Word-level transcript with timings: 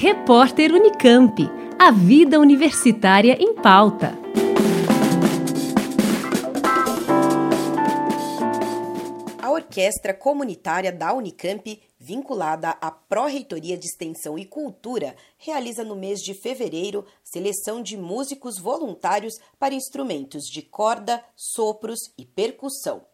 Repórter 0.00 0.72
Unicamp. 0.72 1.42
A 1.76 1.90
vida 1.90 2.38
universitária 2.38 3.36
em 3.42 3.52
pauta. 3.52 4.16
A 9.42 9.50
Orquestra 9.50 10.14
Comunitária 10.14 10.92
da 10.92 11.12
Unicamp, 11.12 11.82
vinculada 11.98 12.76
à 12.80 12.92
Pró-Reitoria 12.92 13.76
de 13.76 13.86
Extensão 13.86 14.38
e 14.38 14.44
Cultura, 14.44 15.16
realiza 15.36 15.82
no 15.82 15.96
mês 15.96 16.20
de 16.20 16.32
fevereiro 16.32 17.04
seleção 17.24 17.82
de 17.82 17.96
músicos 17.96 18.56
voluntários 18.56 19.34
para 19.58 19.74
instrumentos 19.74 20.44
de 20.44 20.62
corda, 20.62 21.20
sopros 21.34 21.98
e 22.16 22.24
percussão. 22.24 23.04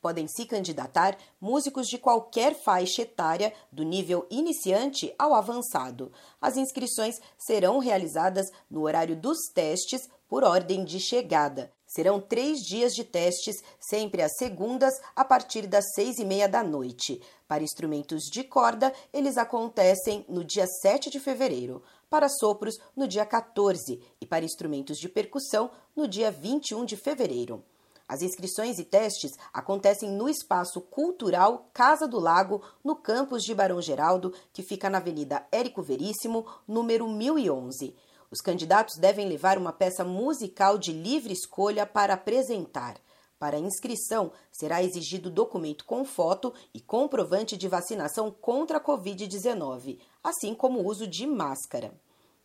Podem 0.00 0.28
se 0.28 0.46
candidatar 0.46 1.18
músicos 1.40 1.88
de 1.88 1.98
qualquer 1.98 2.54
faixa 2.54 3.02
etária, 3.02 3.52
do 3.72 3.82
nível 3.82 4.26
iniciante 4.30 5.12
ao 5.18 5.34
avançado. 5.34 6.12
As 6.40 6.56
inscrições 6.56 7.16
serão 7.36 7.78
realizadas 7.78 8.46
no 8.70 8.82
horário 8.82 9.16
dos 9.16 9.38
testes 9.52 10.08
por 10.28 10.44
ordem 10.44 10.84
de 10.84 11.00
chegada. 11.00 11.72
Serão 11.86 12.20
três 12.20 12.58
dias 12.60 12.92
de 12.92 13.02
testes, 13.02 13.56
sempre 13.80 14.22
às 14.22 14.36
segundas, 14.36 14.92
a 15.16 15.24
partir 15.24 15.66
das 15.66 15.94
seis 15.94 16.18
e 16.18 16.24
meia 16.24 16.46
da 16.46 16.62
noite. 16.62 17.20
Para 17.48 17.64
instrumentos 17.64 18.24
de 18.24 18.44
corda, 18.44 18.92
eles 19.10 19.38
acontecem 19.38 20.24
no 20.28 20.44
dia 20.44 20.66
7 20.66 21.08
de 21.08 21.18
fevereiro. 21.18 21.82
Para 22.10 22.28
sopros, 22.28 22.76
no 22.94 23.08
dia 23.08 23.24
14. 23.24 24.02
E 24.20 24.26
para 24.26 24.44
instrumentos 24.44 24.98
de 24.98 25.08
percussão, 25.08 25.70
no 25.96 26.06
dia 26.06 26.30
21 26.30 26.84
de 26.84 26.94
fevereiro. 26.94 27.64
As 28.08 28.22
inscrições 28.22 28.78
e 28.78 28.84
testes 28.84 29.32
acontecem 29.52 30.10
no 30.10 30.30
Espaço 30.30 30.80
Cultural 30.80 31.68
Casa 31.74 32.08
do 32.08 32.18
Lago, 32.18 32.62
no 32.82 32.96
campus 32.96 33.44
de 33.44 33.54
Barão 33.54 33.82
Geraldo, 33.82 34.32
que 34.50 34.62
fica 34.62 34.88
na 34.88 34.96
Avenida 34.96 35.46
Érico 35.52 35.82
Veríssimo, 35.82 36.46
número 36.66 37.06
1011. 37.06 37.94
Os 38.30 38.40
candidatos 38.40 38.96
devem 38.96 39.28
levar 39.28 39.58
uma 39.58 39.74
peça 39.74 40.04
musical 40.04 40.78
de 40.78 40.90
livre 40.90 41.34
escolha 41.34 41.84
para 41.84 42.14
apresentar. 42.14 42.96
Para 43.38 43.58
inscrição, 43.58 44.32
será 44.50 44.82
exigido 44.82 45.30
documento 45.30 45.84
com 45.84 46.02
foto 46.02 46.52
e 46.72 46.80
comprovante 46.80 47.58
de 47.58 47.68
vacinação 47.68 48.30
contra 48.30 48.78
a 48.78 48.80
Covid-19, 48.84 49.98
assim 50.24 50.54
como 50.54 50.80
o 50.80 50.86
uso 50.86 51.06
de 51.06 51.26
máscara. 51.26 51.92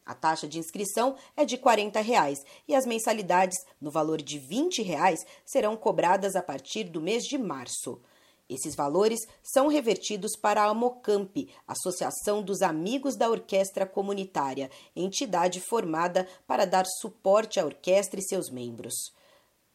A 0.05 0.13
taxa 0.13 0.47
de 0.47 0.59
inscrição 0.59 1.15
é 1.35 1.45
de 1.45 1.57
40 1.57 2.01
reais, 2.01 2.39
e 2.67 2.75
as 2.75 2.85
mensalidades, 2.85 3.57
no 3.79 3.89
valor 3.89 4.21
de 4.21 4.37
20 4.37 4.81
reais, 4.81 5.19
serão 5.45 5.77
cobradas 5.77 6.35
a 6.35 6.41
partir 6.41 6.85
do 6.85 6.99
mês 6.99 7.23
de 7.23 7.37
março. 7.37 8.01
Esses 8.49 8.75
valores 8.75 9.21
são 9.41 9.67
revertidos 9.67 10.35
para 10.35 10.63
a 10.63 10.69
Amocamp, 10.69 11.49
Associação 11.65 12.43
dos 12.43 12.61
Amigos 12.61 13.15
da 13.15 13.29
Orquestra 13.29 13.85
Comunitária, 13.85 14.69
entidade 14.95 15.61
formada 15.61 16.27
para 16.45 16.65
dar 16.65 16.85
suporte 16.85 17.59
à 17.59 17.65
orquestra 17.65 18.19
e 18.19 18.23
seus 18.23 18.49
membros. 18.49 18.93